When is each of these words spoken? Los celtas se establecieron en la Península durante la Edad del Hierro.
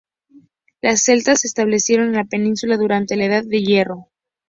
Los 0.81 1.01
celtas 1.01 1.41
se 1.41 1.47
establecieron 1.47 2.07
en 2.07 2.13
la 2.15 2.23
Península 2.25 2.75
durante 2.75 3.15
la 3.15 3.25
Edad 3.25 3.43
del 3.43 3.63
Hierro. 3.63 4.07